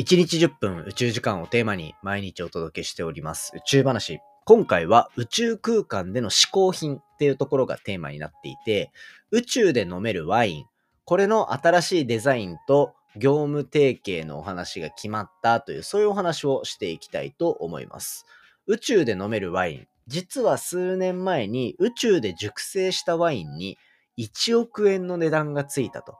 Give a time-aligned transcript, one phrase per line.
[0.00, 4.18] 1日10分宇宙時間をテーマに毎日お届けしております宇宙話。
[4.44, 8.90] 今回は宇宙空間での嗜好品っていうところがテーマになっていて、
[9.30, 10.64] 宇宙で飲めるワイン、
[11.04, 18.26] これの新しいデザインと業務提携のお話が決まったという、そういうお話をしていきたいと思います。
[18.66, 23.78] 宇宙で飲めるワイン、実は数年前に宇宙で熟成したワインに
[24.18, 26.16] 1億円の値段がついたと。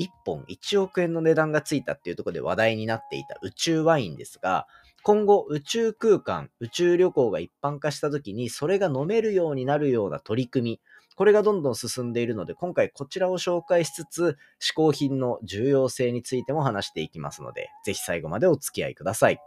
[0.00, 4.66] 1本1億円の値段がついたっていうところで話題になっていた宇宙ワインですが、
[5.02, 10.80] 今後宇宙空間、宇宙旅行が一般化した時にそれが飲めるようになるような取り組み、
[11.14, 19.38] これがどんどん進んでいるので、今回こちらを紹介しつつ、嗜好品の重要性についても話していきますので、ぜひ最後までお付き合いください。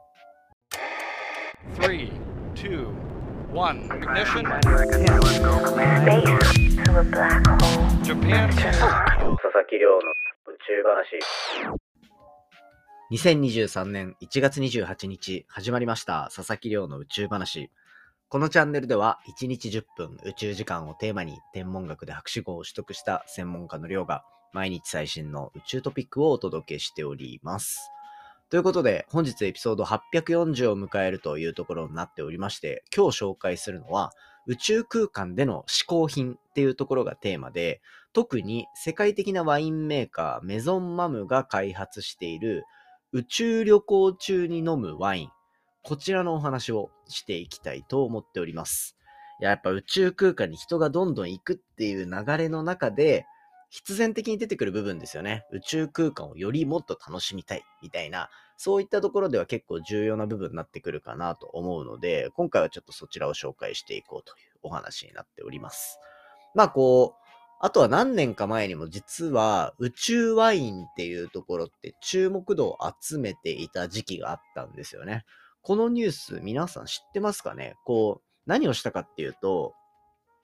[1.82, 2.10] 3,
[2.56, 2.88] 2,
[3.54, 4.44] 1, ignition.
[8.04, 8.50] Japan.
[8.50, 10.29] 佐々木亮の
[10.70, 11.20] 宇宙話。
[13.12, 17.72] 2023年1月28日始まりました佐々木亮の宇宙話。
[18.30, 27.90] このチャンネルでは1日10分宇宙時間をテーマに天文学で博士号を取得した専門家の亮が毎日最新の宇宙トピックをお届けしております。
[28.52, 34.12] ということで本日エピソード840を迎えるというところになっておりまして今日紹介するのは
[34.50, 37.82] 宇宙空間での嗜好品っていうところがテーマで
[38.14, 42.64] 特に世界的なワインメーカーメゾンマムが開発している
[43.12, 45.30] 宇宙旅行中に飲むワイン。
[45.84, 48.98] こちらのお話をしていきたいと思っております。
[49.40, 53.28] いややっぱ宇宙空間に人がどんどん行くっていう流れの中で、
[53.70, 55.46] 必然的に出てくる部分ですよね。
[55.52, 65.98] 宇宙空間をよりもっと楽しみたいみたいな、そういったところでは結構重要な部分になってくるかなと思うので、今回はちょっとそちらを紹介していこうというお話になっております。
[66.54, 67.26] まあこう、
[67.62, 75.24] あとは何年か前にも実は宇宙ワインっていうところって注目度を集めていた時期があったんですよね。
[75.62, 77.78] このニュース皆さん知ってますかね？
[77.86, 79.74] こう、何をしたかっていうと、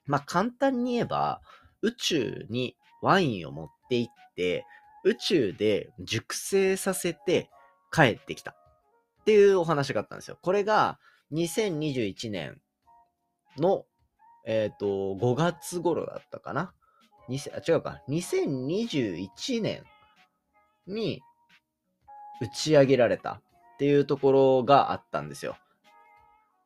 [0.06, 1.42] まあ簡単に言えば
[1.82, 4.66] 宇宙にワインを持って行って
[5.04, 7.50] 宇宙で熟成させて
[7.96, 8.56] 帰ってきたっ
[9.26, 10.38] ていうお話があったんですよ。
[10.42, 11.00] これが
[11.32, 12.60] 2021年
[13.58, 13.86] の
[14.46, 16.74] えっ、ー、と、5月頃だったかな。
[17.28, 18.02] あ、違うか。
[18.08, 19.84] 2021年
[20.86, 21.22] に
[22.42, 23.42] 打ち上げられたっ
[23.80, 25.58] ていうところがあったんですよ。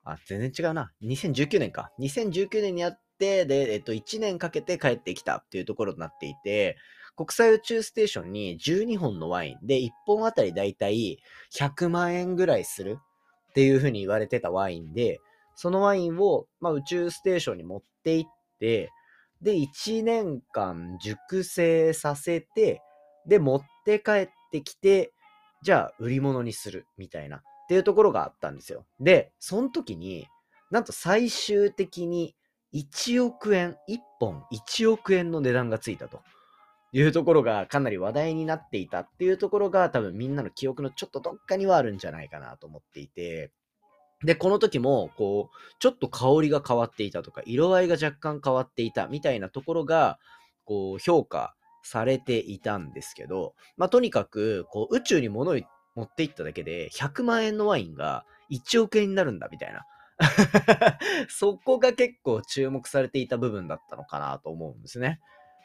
[0.04, 0.92] あ、全然違うな。
[1.02, 1.92] 2019年か。
[2.00, 6.78] 2019年にやって、で、えっと、1年かけて帰ってきたっていうところになっていて、
[7.20, 11.20] 国際宇宙ステーションに12本のワインで1本あたりだいたい
[11.54, 12.98] 100万円ぐらいする
[13.50, 15.20] っていうふうに言われてたワインで、
[15.54, 18.32] そのワインを、まあ、宇宙ステーションに持って行っ
[18.62, 18.94] て、
[19.42, 22.82] で、1年間熟成させて、
[23.28, 25.12] で、持って帰ってきて、
[25.62, 28.86] じゃあ売り物にするみたいなっていうところがあったんですよ。
[29.02, 30.26] で、その時に、
[30.72, 32.34] なんと最終的に
[32.74, 36.22] 1億円、1本1億円の値段がついたと
[36.92, 43.52] いうところがかなり話題になっていたっていうところが多分みんなの記憶のちょっとどっかにはあるんじゃないかなと思っていて、
[44.24, 50.20] で、この時も、こう、ちょっと香りが変わっていたとか、色合いが若干変わっていたみたいなところが、
[50.66, 55.60] こう、評価されていたんですけど、まあ、とにかく、こう、宇宙に物を
[55.96, 59.86] 持っていっただけで、100万円のワインが1億円になるんだ、みたいな。
[61.30, 65.22] そこが結構注目されていた部分だったのかなと思うんですね。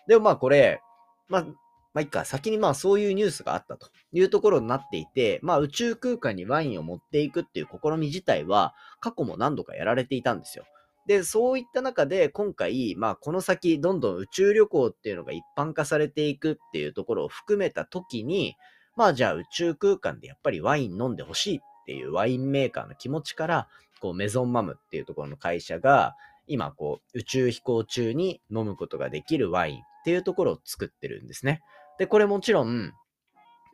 [0.07, 0.81] でもまあこれ、
[1.29, 1.47] まあ
[1.95, 10.65] まあいいか、先にまあそういうニュースがあったというところになっていて、まあ宇宙空間にワインを持っていくっていう試み自体は過去も何度かやられていたんですよ。
[11.07, 18.57] で、そういった中で今回、まあこの先どんどん宇宙旅行っていうのが一般化されていくっていうところを含めた時に、
[18.97, 23.69] まあじゃあ宇宙空間でやっぱりワイン飲んでほしいっていうワインメーカーの気持ちから、
[24.01, 26.17] こうメゾンマムっていうところの会社が、
[26.49, 31.63] 今こう宇宙飛行中に飲むことができるワインっていうところを作ってるんですね。
[31.99, 32.93] で、これもちろん、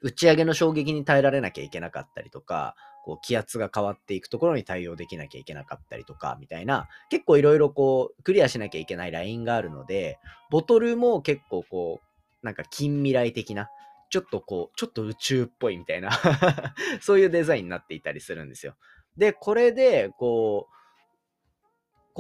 [0.01, 10.21] 打ち上げの衝撃に耐えられなきゃいけなかったりとか、こう気圧が変わっていくところに対応できなきゃいけなかったりとか、みたいな、結構いろいろこう、クリアしなきゃいけないラインがあるので、
[10.53, 13.69] ボトルも結構こう、なんか近未来的な、
[14.11, 16.11] ちょっとこう、ちょっと宇宙っぽいみたいな
[17.03, 18.77] そういうデザインになっていたりするんですよ。
[19.17, 20.80] で、これで、こう、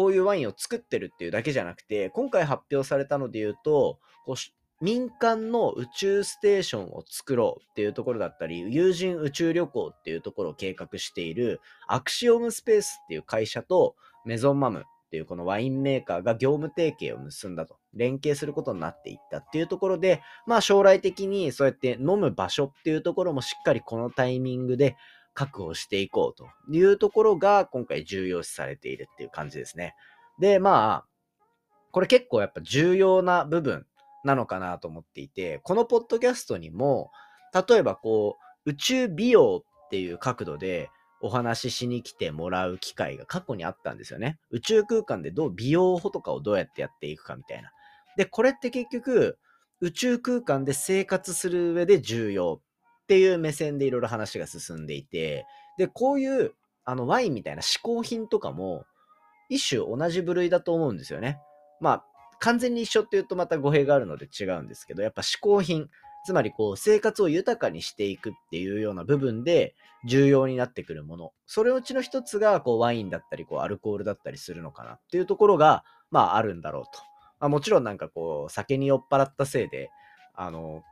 [0.01, 4.37] こういうワインを作ってるっていうだけじゃなくて、今回発表されたので言うと、こう
[4.83, 13.95] 民間の宇宙ステーションを作ろうっていうところだったり、有人宇宙旅行っていうところを計画しているアクシオムスペースっていう会社と
[14.25, 17.77] メゾンマムっていうこのワインメーカーが業務提携を結んだと。
[17.93, 24.97] 連携することになっていったっていうところで、まあ将来的にそうやって飲む場所っていうところもしっかりこのタイミングで
[25.35, 29.95] 確保していこうというところが今回重要視されているっていう感じですね。
[30.39, 31.07] で、まあ、
[31.93, 33.87] これ結構やっぱ重要な部分
[34.25, 37.11] なのかなと思っていて、このポッドキャストにも、
[37.69, 40.91] 例えばこう、宇宙美容っていう角度で
[41.21, 44.39] お話ししに来てもらう機会が過去にあったんですよね。
[44.51, 47.71] 宇宙空間でどう美容法とかをどうやってやっていくかみたいな。
[48.17, 49.39] で、これって結局、
[49.81, 52.61] 宇宙空間で生活する上で重要
[53.11, 55.45] っていう目線でいろいろ話が進んでいて、
[55.77, 56.55] で、こういう
[56.85, 58.85] あのワインみたいな嗜好品とかも、
[59.49, 61.41] 一種同じ部類だと思うんですよね。
[61.81, 62.05] まあ、
[62.39, 65.91] 完全に一緒って言うとまた語弊があるので違うんですけど、やっぱ嗜好品、
[66.25, 69.75] つまりこう生活を豊かにしていくっていうような部分で
[70.07, 71.33] 重要になってくるもの。
[71.47, 75.83] それうちの一つがこうワインだったりこうアルコールだったりするのかなっていうところが
[76.13, 76.91] まああるんだろうと。
[77.41, 79.91] まあ、もちろんなんかこう酒に酔っ払ったせいで
[80.37, 80.85] あの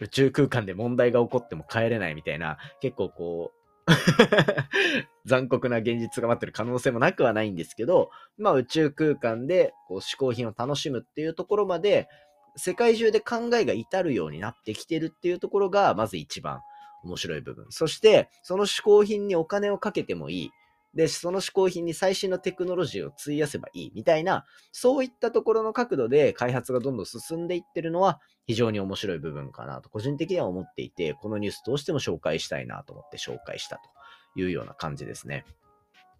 [0.00, 3.92] 宇宙空間で問題が起こっても帰れないみたいな結構こう
[5.26, 12.08] 残酷な現実が待ってる可能性もなくはないんですけど、まあ宇宙空間でこう嗜好品を楽しむっていうところまで
[12.56, 16.60] 世界中で考えが至るようになってきてるっていうところが、まず一番
[17.04, 17.66] 面白い部分。
[17.70, 20.50] そして、その嗜好品にお金をかけてもいい。
[20.96, 35.44] で、その嗜好品に最新のテクノロジーを費やせばいいみたいな、そういったところの角度で開発がどんどん進んでいってるのは非常に面白い部分かなと個人的には思っていて、このニュースどうしても紹介したいなと思って紹介したというような感じですね。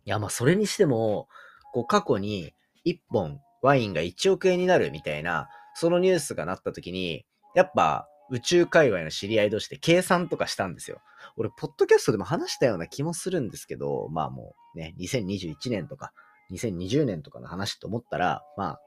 [0.04, 1.26] いや、まあそれにしても、
[1.72, 2.52] こう過去に
[2.84, 7.24] 1本ワインが1億円になるみたいな、そのニュースがなった時に、
[7.54, 11.00] やっぱ宇宙界隈の知り合い同士で計算とかしたんですよ。
[11.36, 16.12] 俺、ポッドキャストでも話したような気もするんですけど、まあもうね、2021年とか
[16.50, 18.80] 2020年とかの話と思ったら、まあ、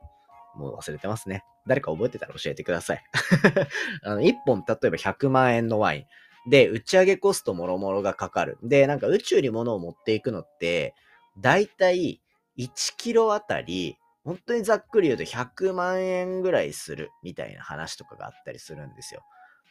[0.58, 1.44] もう忘れてますね。
[1.68, 3.04] 誰か覚えてたら教えてください。
[4.04, 6.50] あの1本例えば100万円のワイン。
[6.50, 8.58] で、打ち上げコストもろもろがかかる。
[8.64, 10.96] で、なんか宇宙に物を持っていくのって、
[11.38, 12.22] だいたい
[12.58, 19.24] 1キロあたり本当にざっくり言うと100万円ぐらいするみたいな話とかがあったりするんですよ。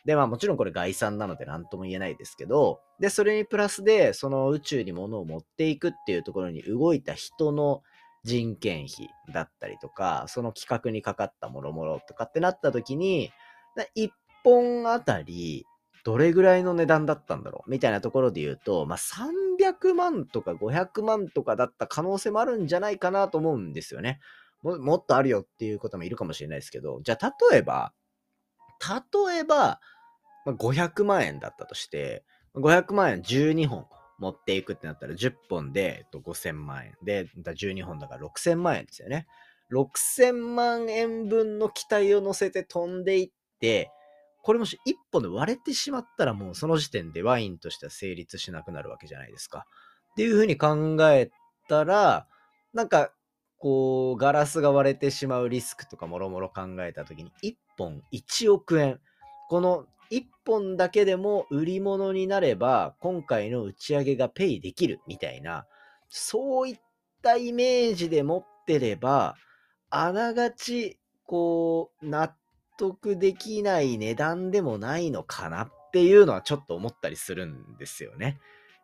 [0.04, 7.82] で、まあもちろんこれ概算なので何とも言えないですけど、で、それにプラスで、その宇宙に物を持っていくっていうところに動いた人の
[8.24, 13.30] 人件費だったりとか、その企画にかかったもろもろとかってなった時に、
[13.94, 14.10] 1
[14.44, 15.66] 本あたり
[16.04, 17.70] どれぐらいの値段だったんだろう？
[17.70, 24.20] みたいなところで言うと、まあ300万とか500万とかだった可能性もあるんじゃないかなと思うんですよね。
[24.62, 27.92] ももっとあるよっていう方もいるかもしれないですけど、じゃあ例えば、
[29.26, 29.80] 例えば、
[30.44, 32.24] まあ、500万円だったとして、
[32.54, 33.86] 500万円12本
[34.18, 39.26] 持っていくってなったら10本で、えっと、5000万円で、12本だから6000万円ですよね。
[39.70, 43.30] 6000万円分の機体を乗せて飛んでいっ
[43.60, 43.90] て、
[44.48, 49.66] これもし1本で割れてしまったらもうその時点でワインとしては成立しなくなるわけじゃないですか。
[50.12, 51.30] っていうふうに考え
[51.68, 52.26] たら、
[52.72, 53.12] なんか
[53.58, 59.00] こう、ガラスが割れてしまうリスクとかもろもろ考えたときに、1本1億円。
[59.50, 65.66] この1本だけでも売り物になれば、今回の打ち上げがペイできるみたいな、
[66.08, 66.80] そういっ
[67.20, 69.34] たイメージで持ってれば、
[69.90, 72.34] あながち、こう、納
[72.78, 78.38] 得できない値段でもないのかなっていうのはちょっと思ったりするんですよね。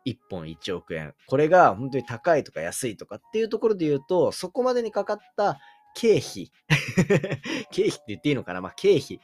[0.05, 1.15] 1本1億円。
[1.27, 5.57] これが本当に高いとか安いとかっていうところで言うと、そこまでにかかった
[5.95, 6.51] 経費
[7.71, 8.61] 経費って言っていいのかな？
[8.61, 9.19] まあ経費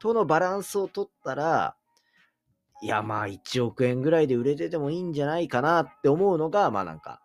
[0.00, 1.76] とのバランスを取ったら、
[2.82, 7.22] いやまあ1億円ぐらいで売れててもいいんじゃないかなって思うのが、まあなんか、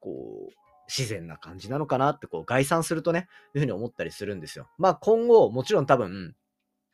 [0.00, 0.59] こう、
[0.90, 4.68] 自然な感じなのかなってこう概算するとね、いうふうに思ったりするんですよ。
[4.76, 6.34] まあ今後、もちろん多分、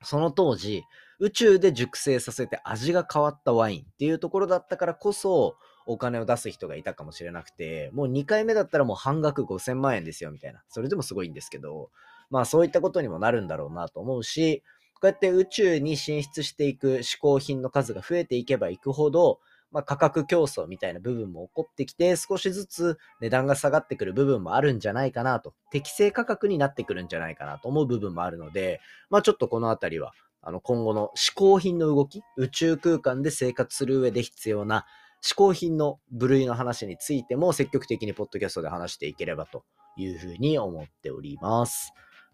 [0.02, 0.84] その当時、
[1.18, 10.62] 宇宙で熟成させて味が変わったワインっていうところだったからこそ、お金を出す人がいたかもしれなくて、もう2回目だったらもう半額5000万円ですよみたいな。
[10.68, 11.90] それでもすごいんですけど、
[12.28, 14.62] まあそういったことにもなるんだろうなと思うし、
[14.94, 19.40] こうやって宇宙に進出していく嗜好品の数が増えていけばいくほど、
[19.76, 28.80] まあ、価格競争みたいな部分も起こってきて、少しずつ値段が下がってくる部分もあるんじゃないかなと、適正価格になってくるんじゃないかなと思う部分もあるので、
[29.10, 34.86] まあちょっとこのあたりは、あの今後の嗜好品の動き、宇宙空間で生活する上で必要な
[35.22, 39.62] 嗜好品の部類の話についても積極的にポッドキャストで話していければと
[39.98, 41.92] いうふうに思っております。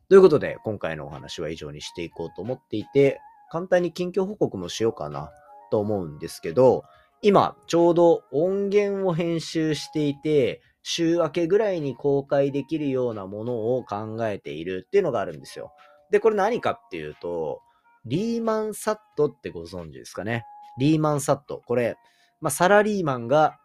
[0.08, 3.20] ということで、今回のお話は以上にしていこうと思っていて、
[3.50, 5.32] 簡単に近況報告もしようかな
[5.72, 6.84] と思うんですけど、
[7.22, 15.72] 今、ちょうど音源を編集していて、週明けぐらいに公開できるようなものを考えているっていうのがあるんですよ。
[16.10, 17.60] で、これ何かっていうと、
[18.04, 20.44] リーマンサットってご存知ですかね？
[20.78, 21.62] リーマンサット。
[21.64, 21.96] これ、
[22.40, 23.60] まあ、サラリーマンが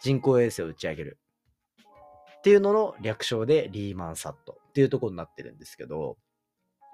[0.00, 1.18] 人工衛星を打ち上げる。
[2.38, 6.16] っていうのの略称でリーマンサットっていうとこになってるんですけど、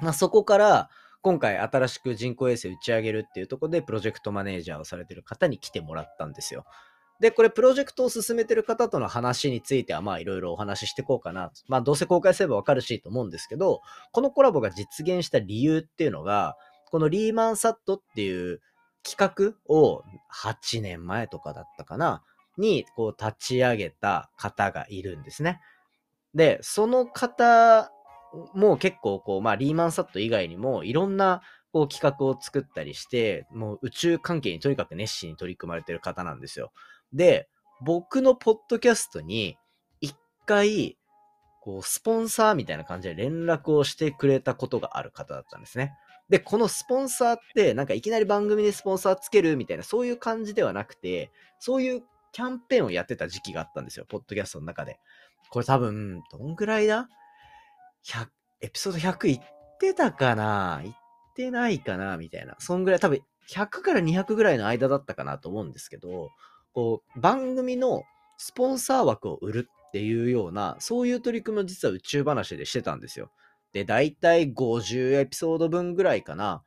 [0.00, 0.90] まあ、そこから
[1.22, 6.64] 今回新しく人工衛星打ち上げるっていうところでプロジェクトマネージャーをされてる方に来てもらったんですよ。
[7.20, 11.52] で、これプロジェクトを進めてる方との話についてはまあいろいろお話ししていこうかな。
[11.68, 18.62] まあどうせ公開すればわかるしと思うんですけど、このコラボが実現した理由っていうのが、このリーマンサットっていう
[19.02, 22.22] 企画を8年前とかだったかな、
[22.56, 25.60] にこう立ち上げた方がいるんですね。
[26.34, 27.92] で、その方
[28.54, 36.72] もう結構こう、まあリーマンサット以外にもいろんなこう企画を作ったりして、もう宇宙関係にとにかく熱心に取り組まれてる方なんですよ。
[37.12, 37.48] で、
[37.80, 39.56] 僕のポッドキャストに
[40.00, 40.14] 一
[40.46, 40.96] 回、
[41.62, 45.92] こう、スポンサーみたいな感じで連絡をしてくれたことがある方だったんですね。
[46.28, 55.00] で、このスポンサーって、なんかいきなり番組でスポンサーつけるみたいな、そういう感じではなくて、そういうキャンペーンをやってた時期があったんですよ、ポッドキャストの中で。
[55.50, 57.08] これ多分、どんぐらいだ？
[58.06, 58.28] ?100、
[58.62, 59.40] エピソード100いっ
[59.78, 60.82] てたかな？
[60.84, 60.92] いっ
[61.34, 62.16] てないかな？
[62.16, 62.56] みたいな。
[62.58, 66.30] そんぐらい、多分、100から200ぐらいの間だったかなと思うんですけど、
[66.72, 68.02] こう、番組の
[68.38, 73.30] スポンサー枠を売るっていうような、そういう取り組みを実は宇宙話でしてたんですよ。
[73.72, 76.62] で、だいたい50エピソード分ぐらいかな、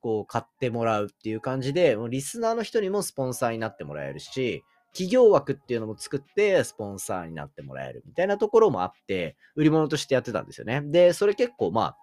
[0.00, 4.62] こう買ってもらうっていう感じで、もうリスナーの人にもスポンサーになってもらえるし、
[4.96, 10.80] 企業枠っていうのも作ってスポンサーになってもらえるみたいなところもあって、売り物としてやってたんですよね。
[10.86, 11.96] で、それ結構まあ、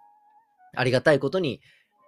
[0.76, 1.60] ありがたいことに、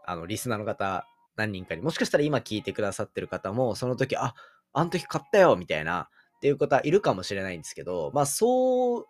[0.06, 4.34] あの、リスナーの方何人かに、もしかしたら今聞いてくださってる方も、その時、あ、
[4.72, 9.06] あの時買ったよみたいな、っていう方いるかもしれないんですけど、まあそう、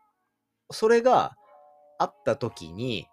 [0.71, 1.37] それが
[1.99, 3.07] あった時に、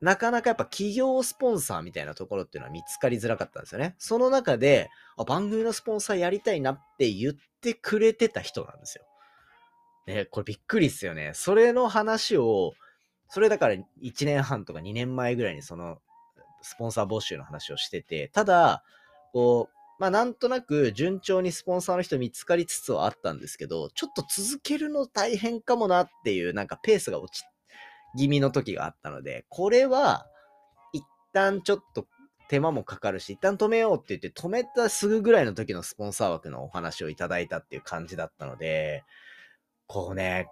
[0.00, 3.96] なかなかやっぱ企業スポンサーみたいなところっていうのは見つかりづらかったんですよね。
[3.98, 9.04] その中で、あ番組のスポンサーやりたいなって言ってくれてた人なんですよ。
[10.06, 11.32] ね、これびっくりっすよね。
[11.34, 12.74] それの話を、
[13.28, 15.98] それだから1年半とか2年前ぐらいにその
[16.62, 18.82] スポンサー募集の話をしてて、ただ、
[19.32, 27.44] こう、まあなんとなく順調にスポンサーの人見つかりつつはあったんですけど、ちょっと続けるの大変かもなっていうなんかペースが落ち
[28.16, 30.26] 気味の時があったので、これは、
[30.92, 32.06] 一旦ちょっと
[32.48, 39.04] 手間もかかるし、一旦止めようって言って止めたすぐぐらいの時のスポンサー枠のお話をいただいたっていう感じだったので、
[39.86, 40.48] こうね、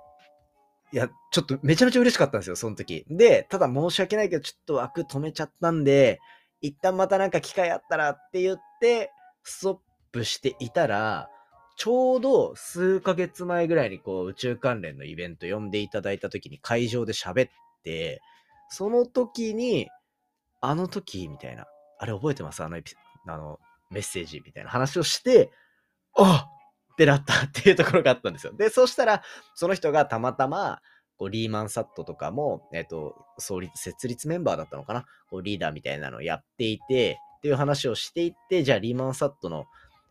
[0.93, 3.05] いや、ちょっとめちゃめちゃ嬉しかったんですよ、その時。
[3.09, 6.21] で、ただ申し訳ないけど、ちょっと枠止めちゃったんで、
[6.61, 9.11] 一旦またなんか機会あったらって言って、
[9.43, 9.79] ストッ
[10.13, 11.29] プしていたら、
[11.77, 17.51] ちょうど数ヶ月前ぐらいにこう宇宙関連のイベント呼んでいただいた時に会場で喋っ
[17.85, 18.21] て、
[18.71, 19.89] その時に、
[20.61, 21.67] あの時みたいな、
[21.99, 22.65] あれ覚えてます？
[22.65, 22.93] あのエピ、
[23.29, 23.59] あの、
[23.91, 25.53] メッセージみたいな話をして、
[26.17, 26.49] あ
[26.93, 26.97] っ！
[26.97, 28.55] てなったっていうところがあったんですよ。
[28.55, 29.23] で、そしたら、
[29.55, 30.81] その人がたまたま、
[31.19, 35.05] こうリーマンサットとかも、えっ、ー、と、創立、設立メンバーだったのかな？
[35.29, 39.67] こうリーダーみたいなのをやっていて、っていう話をしていって、じゃあリーマンサットの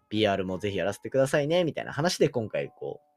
[0.10, 3.16] PR もぜひやらせてくださいね、みたいな話で今回こう、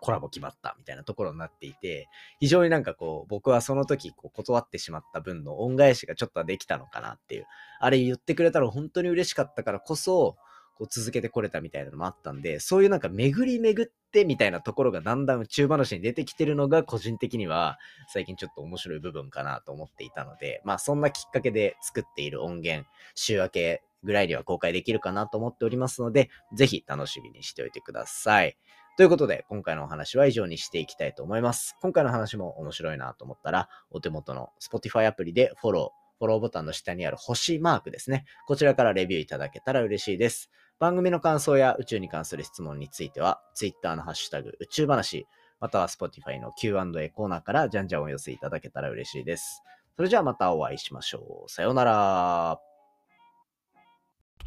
[0.00, 2.08] コラボ決まったみたいなところになっていて、
[2.40, 7.46] 非常になんかこう、僕はその時こう断ってしまった分の恩返しがちょっとはできたのかなっていう、
[7.78, 10.36] あれ言ってくれたら本当に嬉しかったからこそ、
[10.74, 28.56] こう続けてこれたみたいなのもあったんで、そういうなんか巡り巡ってみたいなところがだんだん宇宙話に出てきてるのが個人的には最近ちょっと面白い部分かなと思っていたので、まあそんなきっかけで作っている音源、週明けぐらいには公開できるかなと思っておりますので、ぜひ楽しみにしておいてください。
[28.96, 31.76] ということで、今回のお話は以上にしていきたいと思います。
[31.80, 38.26] 今回の話も面白いなと思ったら、お手元の Spotify アプリでフォロー、フォローボタンの下にある星マークですね。
[38.46, 40.50] こちらからレビューいただけたら嬉しいです。
[40.78, 45.26] 番組の感想や宇宙に関する質問については、Twitter のハッシュタグ宇宙話、
[45.60, 49.62] または Spotify の Q&A コーナーからじゃんじゃんお寄せいただけたら嬉しいです。
[49.96, 51.50] それじゃあまたお会いしましょう。
[51.50, 52.71] さようなら。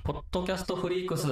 [0.03, 1.27] ポッドキャストフリークス。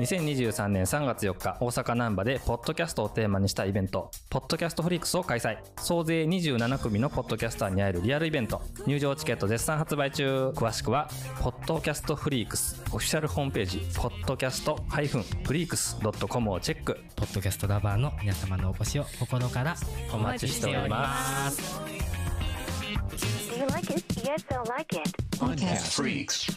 [0.00, 4.10] 2023年3月4日大阪難波でポッドキャストをテーマにしたイベント。
[4.30, 5.58] ポッドキャストフリークスを開催。
[5.78, 8.62] 総勢27組のポッドキャスターに会えるリアルイベント。
[8.86, 10.50] 入場チケット絶賛発売中。
[10.50, 11.08] 詳しくは
[11.42, 12.82] ポッドキャストフリークス。
[12.92, 15.00] オフィシャルホームページポッドキャストフ
[15.52, 15.96] リークス
[16.28, 16.96] .com をチェック。
[17.16, 19.74] ポッドキャストラバーの皆様のお越しを心から
[20.12, 21.80] お待ちしております。
[23.58, 24.04] You like it?
[24.24, 25.12] Yes, I like it.
[25.32, 26.48] Podcast Freaks.